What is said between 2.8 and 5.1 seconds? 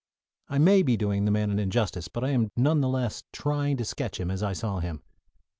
the less trying to sketch him as I saw him.